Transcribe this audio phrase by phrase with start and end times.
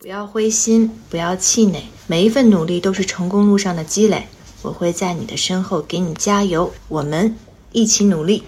[0.00, 4.28] 不要灰心不要气馁每一份努力都是成功路上的积累。
[4.62, 7.36] 我会在你的身后给你加油我们
[7.72, 8.44] 一起努力。